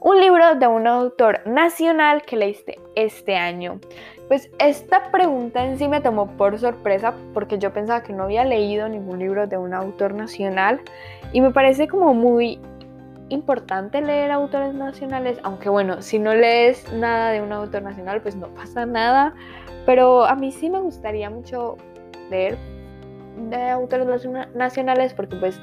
Un 0.00 0.20
libro 0.20 0.54
de 0.54 0.66
un 0.66 0.86
autor 0.86 1.40
nacional 1.46 2.22
que 2.22 2.36
leíste 2.36 2.78
este 2.94 3.36
año. 3.36 3.80
Pues 4.28 4.50
esta 4.58 5.10
pregunta 5.10 5.64
en 5.64 5.78
sí 5.78 5.88
me 5.88 6.00
tomó 6.00 6.36
por 6.36 6.58
sorpresa 6.58 7.14
porque 7.34 7.58
yo 7.58 7.72
pensaba 7.72 8.02
que 8.02 8.12
no 8.12 8.24
había 8.24 8.44
leído 8.44 8.88
ningún 8.88 9.18
libro 9.18 9.46
de 9.46 9.56
un 9.56 9.74
autor 9.74 10.14
nacional 10.14 10.80
y 11.32 11.40
me 11.40 11.50
parece 11.50 11.88
como 11.88 12.14
muy 12.14 12.60
importante 13.30 14.00
leer 14.00 14.30
autores 14.30 14.72
nacionales, 14.74 15.38
aunque 15.42 15.68
bueno, 15.68 16.00
si 16.00 16.18
no 16.18 16.34
lees 16.34 16.90
nada 16.92 17.30
de 17.30 17.42
un 17.42 17.52
autor 17.52 17.82
nacional 17.82 18.22
pues 18.22 18.36
no 18.36 18.48
pasa 18.48 18.86
nada, 18.86 19.34
pero 19.84 20.24
a 20.24 20.34
mí 20.34 20.52
sí 20.52 20.70
me 20.70 20.80
gustaría 20.80 21.28
mucho 21.28 21.76
leer 22.30 22.56
de 23.50 23.70
autores 23.70 24.26
nacionales 24.54 25.14
porque 25.14 25.36
pues 25.36 25.60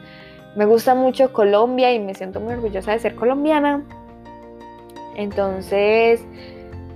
me 0.56 0.66
gusta 0.66 0.96
mucho 0.96 1.34
Colombia 1.34 1.94
y 1.94 2.00
me 2.00 2.14
siento 2.14 2.40
muy 2.40 2.54
orgullosa 2.54 2.92
de 2.92 3.00
ser 3.00 3.16
colombiana. 3.16 3.84
Entonces, 5.16 6.22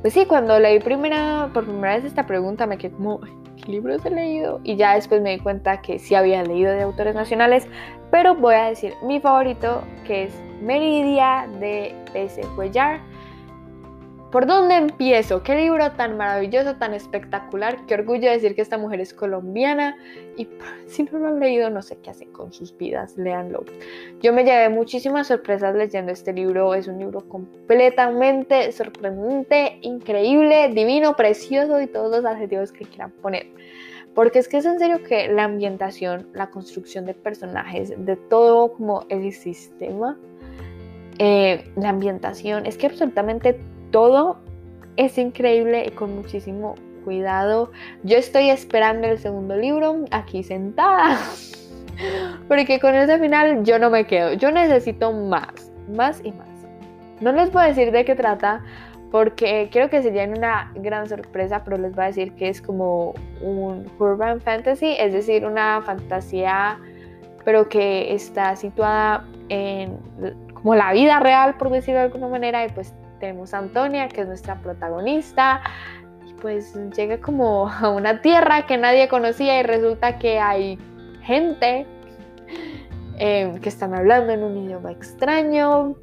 pues 0.01 0.13
sí, 0.13 0.25
cuando 0.25 0.59
leí 0.59 0.79
primera, 0.79 1.49
por 1.53 1.65
primera 1.65 1.95
vez 1.95 2.05
esta 2.05 2.25
pregunta 2.25 2.65
me 2.67 2.77
quedé 2.77 2.93
como, 2.93 3.19
¿qué 3.19 3.71
libros 3.71 4.05
he 4.05 4.09
leído? 4.09 4.61
Y 4.63 4.75
ya 4.75 4.95
después 4.95 5.21
me 5.21 5.31
di 5.31 5.39
cuenta 5.39 5.81
que 5.81 5.99
sí 5.99 6.15
había 6.15 6.43
leído 6.43 6.71
de 6.71 6.83
autores 6.83 7.15
nacionales, 7.15 7.67
pero 8.11 8.35
voy 8.35 8.55
a 8.55 8.65
decir 8.65 8.93
mi 9.03 9.19
favorito, 9.19 9.83
que 10.05 10.23
es 10.23 10.33
Meridia 10.61 11.47
de 11.59 11.95
P.C. 12.13 12.41
Cuellar. 12.55 13.01
¿Por 14.31 14.45
dónde 14.45 14.75
empiezo? 14.75 15.41
Qué 15.41 15.55
libro 15.55 15.91
tan 15.93 16.15
maravilloso, 16.15 16.75
tan 16.75 16.93
espectacular. 16.93 17.83
Qué 17.87 17.95
orgullo 17.95 18.29
decir 18.29 18.53
que 18.53 18.61
esta 18.61 18.77
mujer 18.77 19.01
es 19.01 19.11
colombiana. 19.11 19.97
Y 20.37 20.47
si 20.85 21.03
no 21.03 21.17
lo 21.17 21.27
han 21.29 21.39
leído, 21.39 21.71
no 21.71 21.81
sé 21.81 21.97
qué 21.97 22.11
hacen 22.11 22.31
con 22.31 22.53
sus 22.53 22.77
vidas. 22.77 23.17
Léanlo. 23.17 23.65
Yo 24.21 24.31
me 24.31 24.43
llevé 24.43 24.69
muchísimas 24.69 25.27
sorpresas 25.27 25.75
leyendo 25.75 26.11
este 26.11 26.31
libro. 26.31 26.75
Es 26.75 26.87
un 26.87 26.99
libro 26.99 27.27
completamente 27.27 28.71
sorprendente, 28.71 29.79
increíble, 29.81 30.69
divino, 30.75 31.15
precioso 31.15 31.81
y 31.81 31.87
todos 31.87 32.11
los 32.11 32.23
adjetivos 32.23 32.71
que 32.71 32.85
quieran 32.85 33.09
poner. 33.09 33.47
Porque 34.13 34.37
es 34.37 34.47
que 34.47 34.57
es 34.57 34.65
en 34.65 34.77
serio 34.77 35.03
que 35.03 35.27
la 35.27 35.45
ambientación, 35.45 36.29
la 36.33 36.51
construcción 36.51 37.07
de 37.07 37.15
personajes, 37.15 37.93
de 37.97 38.15
todo 38.15 38.73
como 38.73 39.07
el 39.09 39.33
sistema, 39.33 40.19
eh, 41.17 41.63
la 41.75 41.89
ambientación, 41.89 42.67
es 42.67 42.77
que 42.77 42.87
absolutamente 42.87 43.59
todo 43.91 44.37
es 44.97 45.17
increíble 45.17 45.85
y 45.87 45.91
con 45.91 46.15
muchísimo 46.15 46.75
cuidado. 47.03 47.71
Yo 48.03 48.17
estoy 48.17 48.49
esperando 48.49 49.07
el 49.07 49.17
segundo 49.19 49.55
libro 49.55 50.05
aquí 50.11 50.43
sentada. 50.43 51.17
Porque 52.47 52.79
con 52.79 52.95
ese 52.95 53.19
final 53.19 53.63
yo 53.63 53.77
no 53.79 53.89
me 53.89 54.05
quedo. 54.05 54.33
Yo 54.33 54.51
necesito 54.51 55.11
más, 55.11 55.71
más 55.93 56.21
y 56.23 56.31
más. 56.31 56.47
No 57.19 57.31
les 57.33 57.53
a 57.55 57.65
decir 57.65 57.91
de 57.91 58.05
qué 58.05 58.15
trata 58.15 58.63
porque 59.11 59.69
creo 59.71 59.89
que 59.89 60.03
sería 60.03 60.23
una 60.25 60.71
gran 60.75 61.09
sorpresa, 61.09 61.63
pero 61.65 61.77
les 61.77 61.95
voy 61.95 62.03
a 62.03 62.07
decir 62.07 62.33
que 62.35 62.47
es 62.47 62.61
como 62.61 63.15
un 63.41 63.91
urban 63.97 64.39
fantasy, 64.39 64.95
es 64.97 65.13
decir, 65.13 65.45
una 65.45 65.81
fantasía 65.81 66.79
pero 67.49 67.67
que 67.67 68.13
está 68.13 68.55
situada 68.55 69.25
en 69.49 69.97
como 70.53 70.75
la 70.75 70.93
vida 70.93 71.19
real, 71.19 71.55
por 71.57 71.71
decirlo 71.71 71.99
de 71.99 72.05
alguna 72.05 72.27
manera, 72.27 72.65
y 72.65 72.69
pues 72.69 72.93
tenemos 73.19 73.53
a 73.53 73.59
Antonia, 73.59 74.07
que 74.07 74.21
es 74.21 74.27
nuestra 74.27 74.55
protagonista, 74.61 75.61
y 76.27 76.33
pues 76.35 76.75
llega 76.95 77.19
como 77.19 77.69
a 77.69 77.89
una 77.89 78.21
tierra 78.21 78.65
que 78.65 78.77
nadie 78.77 79.07
conocía 79.07 79.59
y 79.59 79.63
resulta 79.63 80.17
que 80.17 80.39
hay 80.39 80.77
gente 81.21 81.85
eh, 83.17 83.53
que 83.61 83.69
están 83.69 83.93
hablando 83.93 84.33
en 84.33 84.43
un 84.43 84.57
idioma 84.57 84.91
extraño 84.91 85.95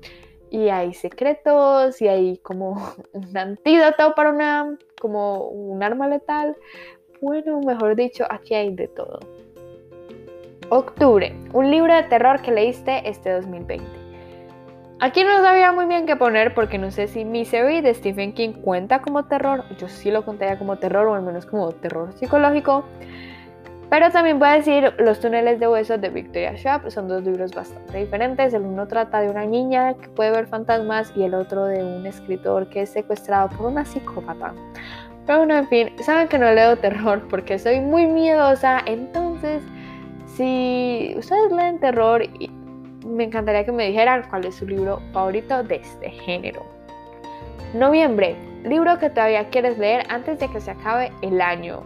y 0.50 0.68
hay 0.68 0.94
secretos 0.94 2.00
y 2.00 2.08
hay 2.08 2.36
como 2.38 2.94
un 3.12 3.36
antídoto 3.36 4.14
para 4.14 4.30
una, 4.30 4.78
como 5.00 5.48
un 5.48 5.82
arma 5.82 6.08
letal. 6.08 6.56
Bueno, 7.20 7.60
mejor 7.60 7.96
dicho, 7.96 8.24
aquí 8.28 8.54
hay 8.54 8.74
de 8.74 8.88
todo. 8.88 9.20
Octubre, 10.68 11.34
un 11.52 11.70
libro 11.70 11.94
de 11.94 12.02
terror 12.04 12.42
que 12.42 12.52
leíste 12.52 13.08
este 13.08 13.30
2020. 13.30 14.05
Aquí 14.98 15.24
no 15.24 15.42
sabía 15.42 15.72
muy 15.72 15.84
bien 15.84 16.06
qué 16.06 16.16
poner 16.16 16.54
porque 16.54 16.78
no 16.78 16.90
sé 16.90 17.06
si 17.06 17.26
Misery 17.26 17.82
de 17.82 17.92
Stephen 17.92 18.32
King 18.32 18.52
cuenta 18.52 19.02
como 19.02 19.26
terror. 19.26 19.64
Yo 19.78 19.88
sí 19.88 20.10
lo 20.10 20.24
contaría 20.24 20.58
como 20.58 20.76
terror 20.76 21.06
o 21.06 21.14
al 21.14 21.22
menos 21.22 21.44
como 21.44 21.70
terror 21.72 22.14
psicológico. 22.14 22.82
Pero 23.90 24.10
también 24.10 24.38
voy 24.38 24.48
a 24.48 24.52
decir 24.52 24.94
Los 24.98 25.20
túneles 25.20 25.60
de 25.60 25.68
huesos 25.68 26.00
de 26.00 26.08
Victoria 26.08 26.56
Schwab. 26.56 26.90
Son 26.90 27.08
dos 27.08 27.22
libros 27.24 27.54
bastante 27.54 27.98
diferentes. 27.98 28.54
El 28.54 28.62
uno 28.62 28.88
trata 28.88 29.20
de 29.20 29.28
una 29.28 29.44
niña 29.44 29.92
que 29.94 30.08
puede 30.08 30.30
ver 30.30 30.46
fantasmas 30.46 31.12
y 31.14 31.24
el 31.24 31.34
otro 31.34 31.66
de 31.66 31.84
un 31.84 32.06
escritor 32.06 32.66
que 32.70 32.82
es 32.82 32.90
secuestrado 32.90 33.50
por 33.50 33.66
una 33.66 33.84
psicópata. 33.84 34.54
Pero 35.26 35.40
bueno, 35.40 35.56
en 35.56 35.68
fin, 35.68 35.90
saben 36.00 36.26
que 36.28 36.38
no 36.38 36.50
leo 36.52 36.74
terror 36.78 37.22
porque 37.28 37.58
soy 37.58 37.80
muy 37.80 38.06
miedosa. 38.06 38.80
Entonces, 38.86 39.62
si 40.24 41.14
ustedes 41.18 41.52
leen 41.52 41.80
terror 41.80 42.22
y 42.22 42.50
me 43.06 43.24
encantaría 43.24 43.64
que 43.64 43.72
me 43.72 43.86
dijeran 43.86 44.24
cuál 44.28 44.44
es 44.44 44.56
su 44.56 44.66
libro 44.66 45.00
favorito 45.12 45.62
de 45.62 45.76
este 45.76 46.10
género. 46.10 46.62
Noviembre, 47.74 48.36
libro 48.64 48.98
que 48.98 49.10
todavía 49.10 49.48
quieres 49.48 49.78
leer 49.78 50.04
antes 50.08 50.38
de 50.38 50.48
que 50.48 50.60
se 50.60 50.70
acabe 50.70 51.12
el 51.22 51.40
año. 51.40 51.82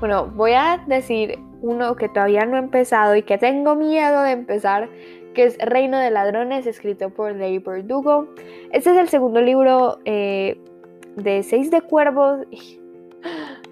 Bueno, 0.00 0.26
voy 0.26 0.52
a 0.52 0.82
decir 0.86 1.38
uno 1.60 1.96
que 1.96 2.08
todavía 2.08 2.46
no 2.46 2.56
he 2.56 2.60
empezado 2.60 3.16
y 3.16 3.22
que 3.22 3.38
tengo 3.38 3.74
miedo 3.74 4.22
de 4.22 4.32
empezar, 4.32 4.88
que 5.34 5.44
es 5.44 5.58
Reino 5.58 5.98
de 5.98 6.10
Ladrones, 6.10 6.66
escrito 6.66 7.10
por 7.10 7.34
Leigh 7.34 7.58
Verdugo. 7.58 8.28
Este 8.72 8.90
es 8.90 8.96
el 8.96 9.08
segundo 9.08 9.40
libro 9.40 9.98
eh, 10.04 10.60
de 11.16 11.42
Seis 11.42 11.70
de 11.70 11.80
Cuervos. 11.80 12.46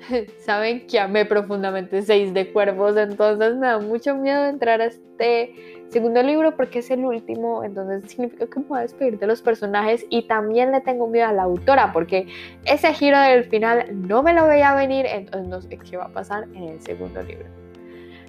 Saben 0.39 0.87
que 0.87 0.99
amé 0.99 1.25
profundamente 1.25 2.03
Seis 2.03 2.33
de 2.35 2.53
Cuervos, 2.53 2.97
entonces 2.97 3.57
me 3.57 3.67
da 3.67 3.79
mucho 3.79 4.15
miedo 4.15 4.47
entrar 4.47 4.81
a 4.81 4.87
este 4.87 5.55
segundo 5.89 6.23
libro 6.23 6.57
porque 6.57 6.81
es 6.81 6.91
el 6.91 7.05
último, 7.05 7.65
entonces 7.65 8.11
significa 8.11 8.47
que 8.47 8.61
me 8.61 8.67
voy 8.67 8.79
a 8.79 8.83
despedir 8.83 9.19
de 9.19 9.27
los 9.27 9.43
personajes 9.43 10.05
y 10.11 10.27
también 10.27 10.73
le 10.73 10.81
tengo 10.81 11.07
miedo 11.07 11.27
a 11.27 11.33
la 11.33 11.45
autora 11.45 11.93
porque 11.93 12.27
ese 12.65 12.93
giro 12.93 13.19
del 13.21 13.45
final 13.45 13.87
no 13.93 14.23
me 14.23 14.33
lo 14.33 14.47
veía 14.47 14.75
venir, 14.75 15.07
entonces 15.07 15.49
no 15.49 15.61
sé 15.63 15.79
qué 15.79 15.97
va 15.97 16.07
a 16.07 16.13
pasar 16.13 16.45
en 16.55 16.65
el 16.65 16.81
segundo 16.83 17.23
libro. 17.23 17.47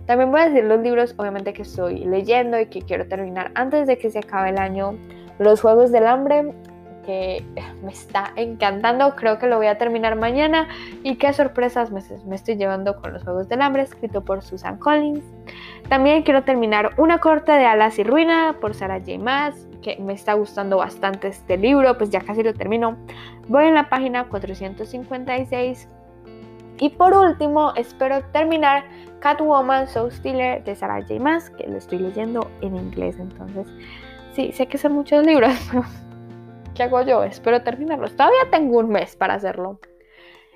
También 0.05 0.31
voy 0.31 0.41
a 0.41 0.49
decir 0.49 0.63
los 0.63 0.79
libros 0.79 1.13
obviamente 1.17 1.51
que 1.51 1.63
estoy 1.63 2.05
leyendo 2.05 2.59
y 2.59 2.67
que 2.67 2.81
quiero 2.81 3.07
terminar 3.07 3.51
antes 3.55 3.87
de 3.87 3.97
que 3.97 4.09
se 4.09 4.19
acabe 4.19 4.49
el 4.49 4.57
año. 4.57 4.97
Los 5.37 5.61
Juegos 5.61 5.91
del 5.91 6.07
Hambre, 6.07 6.53
que 7.07 7.43
me 7.81 7.91
está 7.91 8.33
encantando. 8.35 9.15
Creo 9.15 9.39
que 9.39 9.47
lo 9.47 9.55
voy 9.55 9.67
a 9.67 9.77
terminar 9.77 10.17
mañana. 10.17 10.67
Y 11.03 11.15
qué 11.15 11.31
sorpresas 11.31 11.89
me, 11.89 12.01
estoy 12.35 12.57
llevando 12.57 13.01
con 13.01 13.13
los 13.13 13.23
Juegos 13.23 13.47
del 13.47 13.61
Hambre, 13.61 13.83
escrito 13.83 14.23
por 14.23 14.43
Susan 14.43 14.77
Collins. 14.77 15.23
También 15.87 16.23
quiero 16.23 16.43
terminar 16.43 16.91
Una 16.97 17.19
corte 17.19 17.53
de 17.53 17.65
alas 17.65 17.97
y 17.97 18.03
ruina 18.03 18.57
por 18.59 18.75
Sarah 18.75 18.99
J. 18.99 19.17
Maas, 19.19 19.65
que 19.81 19.95
me 19.99 20.11
está 20.11 20.33
gustando 20.33 20.77
bastante 20.77 21.29
este 21.29 21.57
libro, 21.57 21.97
pues 21.97 22.09
ya 22.09 22.19
casi 22.19 22.43
lo 22.43 22.53
termino. 22.53 22.97
Voy 23.47 23.65
en 23.65 23.75
la 23.75 23.87
página 23.87 24.25
456. 24.25 25.87
Y 26.79 26.89
por 26.89 27.13
último, 27.13 27.73
espero 27.75 28.21
terminar 28.33 28.83
Catwoman 29.19 29.87
Soul 29.87 30.11
Stealer 30.11 30.63
de 30.65 30.75
Sarah 30.75 31.01
J. 31.01 31.19
Maas, 31.21 31.49
que 31.51 31.65
lo 31.67 31.77
estoy 31.77 31.99
leyendo 31.99 32.51
en 32.61 32.75
inglés. 32.75 33.15
Entonces, 33.17 33.65
sí, 34.33 34.51
sé 34.51 34.67
que 34.67 34.77
son 34.77 34.91
muchos 34.91 35.25
libros, 35.25 35.55
¿Qué 36.77 36.83
hago 36.83 37.01
yo? 37.01 37.23
Espero 37.23 37.63
terminarlos. 37.63 38.15
Todavía 38.15 38.51
tengo 38.51 38.77
un 38.77 38.89
mes 38.89 39.15
para 39.15 39.33
hacerlo. 39.33 39.79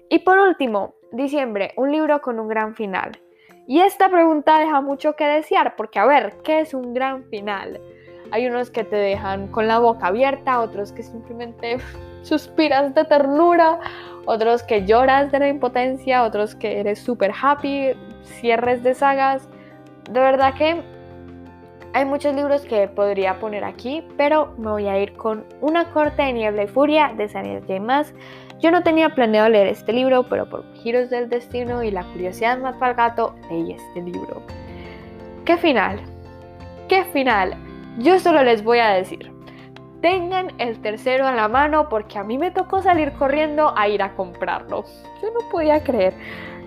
Y 0.07 0.19
por 0.19 0.37
último, 0.37 0.93
diciembre, 1.11 1.73
un 1.77 1.91
libro 1.91 2.21
con 2.21 2.39
un 2.39 2.47
gran 2.47 2.75
final. 2.75 3.19
Y 3.67 3.79
esta 3.79 4.07
pregunta 4.07 4.59
deja 4.59 4.81
mucho 4.81 5.15
que 5.15 5.25
desear, 5.25 5.75
porque 5.75 5.97
a 5.97 6.05
ver, 6.05 6.37
¿qué 6.43 6.59
es 6.59 6.75
un 6.75 6.93
gran 6.93 7.23
final? 7.29 7.81
Hay 8.29 8.45
unos 8.45 8.69
que 8.69 8.83
te 8.83 8.97
dejan 8.97 9.47
con 9.47 9.67
la 9.67 9.79
boca 9.79 10.07
abierta, 10.07 10.59
otros 10.59 10.91
que 10.91 11.01
simplemente 11.01 11.77
suspiras 12.21 12.93
de 12.93 13.03
ternura, 13.03 13.79
otros 14.27 14.61
que 14.61 14.85
lloras 14.85 15.31
de 15.31 15.39
la 15.39 15.47
impotencia, 15.47 16.21
otros 16.21 16.53
que 16.53 16.81
eres 16.81 16.99
súper 16.99 17.31
happy, 17.41 17.93
cierres 18.25 18.83
de 18.83 18.93
sagas. 18.93 19.49
De 20.07 20.19
verdad 20.19 20.53
que 20.53 20.83
hay 21.93 22.05
muchos 22.05 22.33
libros 22.33 22.61
que 22.61 22.87
podría 22.87 23.39
poner 23.39 23.63
aquí, 23.63 24.05
pero 24.17 24.53
me 24.57 24.71
voy 24.71 24.87
a 24.87 24.97
ir 24.99 25.13
con 25.13 25.43
Una 25.59 25.91
corte 25.91 26.21
de 26.21 26.33
niebla 26.33 26.63
y 26.63 26.67
furia 26.67 27.13
de 27.17 27.27
Samuel 27.27 27.61
J. 27.67 28.13
Yo 28.59 28.71
no 28.71 28.83
tenía 28.83 29.09
planeado 29.09 29.49
leer 29.49 29.67
este 29.67 29.91
libro, 29.91 30.23
pero 30.23 30.47
por 30.47 30.63
giros 30.75 31.09
del 31.09 31.27
destino 31.29 31.83
y 31.83 31.91
la 31.91 32.03
curiosidad 32.03 32.59
más 32.59 32.75
para 32.77 32.93
gato, 32.93 33.35
leí 33.49 33.73
este 33.73 34.01
libro. 34.01 34.41
¿Qué 35.45 35.57
final? 35.57 35.99
¿Qué 36.87 37.03
final? 37.05 37.55
Yo 37.97 38.19
solo 38.19 38.43
les 38.43 38.63
voy 38.63 38.79
a 38.79 38.89
decir. 38.89 39.31
Tengan 40.01 40.51
el 40.59 40.79
tercero 40.81 41.27
a 41.27 41.31
la 41.33 41.47
mano 41.47 41.89
porque 41.89 42.17
a 42.17 42.23
mí 42.23 42.37
me 42.37 42.51
tocó 42.51 42.81
salir 42.81 43.11
corriendo 43.13 43.73
a 43.77 43.87
ir 43.87 44.01
a 44.01 44.15
comprarlo. 44.15 44.85
Yo 45.21 45.29
no 45.31 45.49
podía 45.51 45.83
creer 45.83 46.13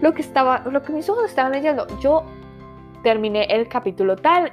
lo 0.00 0.12
que 0.12 0.22
estaba, 0.22 0.60
lo 0.70 0.82
que 0.82 0.92
mis 0.92 1.08
ojos 1.08 1.24
estaban 1.24 1.52
leyendo. 1.52 1.86
Yo 2.00 2.24
terminé 3.04 3.44
el 3.44 3.68
capítulo 3.68 4.16
tal 4.16 4.50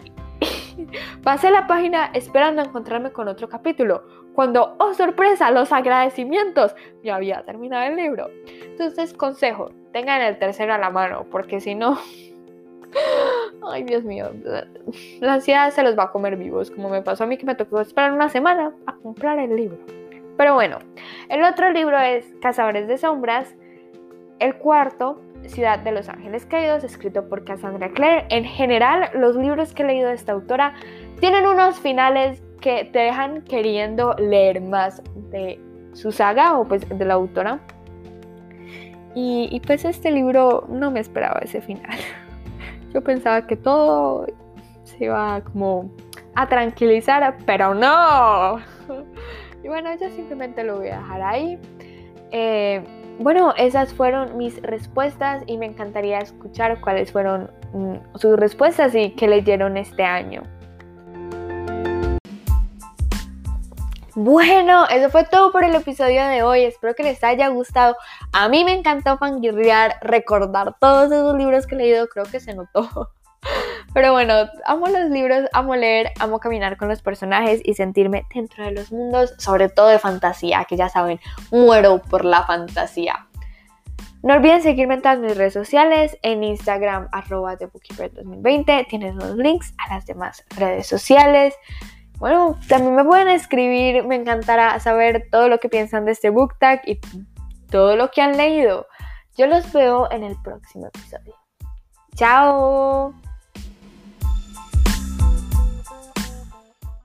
Pasé 1.24 1.52
la 1.52 1.68
página 1.68 2.12
esperando 2.14 2.62
encontrarme 2.62 3.12
con 3.12 3.28
otro 3.28 3.50
capítulo, 3.50 4.04
cuando, 4.34 4.76
oh 4.80 4.94
sorpresa, 4.94 5.52
los 5.52 5.72
agradecimientos, 5.72 6.76
ya 7.04 7.16
había 7.16 7.44
terminado 7.44 7.84
el 7.90 7.96
libro. 7.96 8.30
Entonces, 8.64 9.14
consejo, 9.14 9.72
tengan 9.92 10.22
el 10.22 10.38
tercero 10.40 10.74
a 10.74 10.78
la 10.78 10.90
mano, 10.90 11.26
porque 11.30 11.60
si 11.60 11.76
no... 11.76 11.98
Ay, 13.72 13.84
Dios 13.84 14.04
mío, 14.04 14.32
la 15.20 15.34
ansiedad 15.34 15.72
se 15.72 15.84
los 15.84 15.98
va 15.98 16.04
a 16.04 16.12
comer 16.12 16.36
vivos, 16.36 16.72
como 16.72 16.90
me 16.90 17.02
pasó 17.02 17.24
a 17.24 17.28
mí 17.28 17.38
que 17.38 17.46
me 17.46 17.56
tocó 17.56 17.80
esperar 17.80 18.12
una 18.12 18.30
semana 18.30 18.74
a 18.86 18.96
comprar 18.96 19.40
el 19.40 19.56
libro. 19.56 19.78
Pero 20.38 20.56
bueno, 20.56 20.80
el 21.30 21.44
otro 21.44 21.72
libro 21.72 22.00
es 22.00 22.26
Cazadores 22.42 22.88
de 22.88 22.98
Sombras. 22.98 23.56
El 24.40 24.56
cuarto 24.56 25.22
Ciudad 25.48 25.80
de 25.80 25.92
los 25.92 26.08
Ángeles 26.10 26.46
Caídos, 26.46 26.84
escrito 26.84 27.28
por 27.28 27.44
Cassandra 27.44 27.90
Clare. 27.90 28.26
En 28.30 28.46
general, 28.46 29.10
los 29.14 29.36
libros 29.36 29.74
que 29.74 29.84
he 29.84 29.86
leído 29.86 30.10
de 30.10 30.16
esta 30.16 30.32
autora 30.32 30.74
tienen 31.20 31.46
unos 31.46 31.80
finales 31.80 32.42
que 32.62 32.86
te 32.86 33.00
dejan 33.00 33.42
queriendo 33.42 34.14
leer 34.18 34.62
más 34.62 35.02
de 35.32 35.60
su 35.94 36.12
saga 36.12 36.58
o 36.58 36.68
pues 36.68 36.88
de 36.88 37.06
la 37.06 37.16
autora. 37.16 37.60
Y, 39.14 39.62
pues 39.68 39.84
este 39.84 40.10
libro 40.10 40.66
no 40.70 40.90
me 40.90 41.02
esperaba 41.02 41.42
ese 41.42 41.60
final. 41.62 41.98
Yo 42.94 43.02
pensaba 43.02 43.46
que 43.46 43.58
todo 43.58 44.26
se 44.84 45.06
iba 45.06 45.42
como 45.42 45.92
a 46.36 46.48
tranquilizar, 46.48 47.38
pero 47.46 47.74
no. 47.74 48.60
Y 49.64 49.68
bueno, 49.68 49.92
yo 49.96 50.10
simplemente 50.10 50.64
lo 50.64 50.80
voy 50.80 50.88
a 50.88 50.98
dejar 50.98 51.22
ahí. 51.22 51.60
Eh, 52.32 52.84
bueno, 53.20 53.54
esas 53.58 53.94
fueron 53.94 54.38
mis 54.38 54.62
respuestas 54.62 55.44
y 55.46 55.58
me 55.58 55.66
encantaría 55.66 56.20
escuchar 56.20 56.82
cuáles 56.82 57.12
fueron 57.12 57.52
mm, 57.74 58.18
sus 58.18 58.38
respuestas 58.38 58.96
y 58.96 59.12
qué 59.12 59.28
leyeron 59.28 59.78
este 59.78 60.04
año. 60.04 60.44
Bueno, 64.14 64.88
eso 64.90 65.10
fue 65.10 65.24
todo 65.24 65.54
por 65.54 65.64
el 65.64 65.74
episodio 65.74 66.26
de 66.26 66.44
hoy. 66.44 66.64
Espero 66.64 66.94
que 66.96 67.04
les 67.04 67.24
haya 67.24 67.48
gustado. 67.48 67.96
A 68.34 68.50
mí 68.50 68.66
me 68.66 68.74
encantó 68.74 69.18
fangirrear, 69.18 69.96
recordar 70.02 70.76
todos 70.82 71.12
esos 71.12 71.38
libros 71.38 71.66
que 71.66 71.76
he 71.76 71.78
leído. 71.78 72.08
Creo 72.08 72.26
que 72.26 72.42
se 72.42 72.54
notó. 72.54 73.10
Pero 73.94 74.14
bueno, 74.14 74.34
amo 74.66 74.88
los 74.88 75.10
libros, 75.10 75.50
amo 75.52 75.76
leer, 75.76 76.12
amo 76.20 76.40
caminar 76.40 76.78
con 76.78 76.88
los 76.88 77.02
personajes 77.02 77.62
y 77.64 77.74
sentirme 77.74 78.26
dentro 78.34 78.64
de 78.64 78.72
los 78.72 78.92
mundos, 78.92 79.34
sobre 79.38 79.68
todo 79.68 79.88
de 79.88 80.00
fantasía, 80.00 80.66
que 80.66 80.78
ya 80.78 80.88
saben, 80.88 81.20
muero 81.52 82.02
por 82.02 82.24
la 82.24 82.44
fantasía. 82.44 83.28
No 84.24 84.36
olviden 84.36 84.62
seguirme 84.62 84.94
en 84.94 85.02
todas 85.02 85.20
mis 85.20 85.36
redes 85.36 85.54
sociales, 85.54 86.18
en 86.22 86.44
Instagram 86.44 87.10
arroba 87.12 87.56
2020, 87.56 88.86
tienen 88.88 89.18
los 89.18 89.36
links 89.36 89.74
a 89.78 89.96
las 89.96 90.06
demás 90.06 90.46
redes 90.58 90.88
sociales. 90.88 91.56
Bueno, 92.20 92.58
también 92.70 92.96
me 92.96 93.04
pueden 93.04 93.30
escribir, 93.30 94.06
me 94.06 94.16
encantará 94.16 94.80
saber 94.80 95.28
todo 95.32 95.50
lo 95.50 95.58
que 95.58 95.70
piensan 95.70 96.06
de 96.06 96.12
este 96.12 96.30
book 96.30 96.56
tag 96.60 96.82
y 96.86 97.00
todo 97.72 97.96
lo 97.96 98.12
que 98.12 98.22
han 98.22 98.38
leído. 98.38 98.86
Yo 99.36 99.48
los 99.48 99.74
veo 99.74 100.10
en 100.12 100.24
el 100.24 100.36
próximo 100.44 100.88
episodio. 100.88 101.34
¡Chao! 102.16 103.16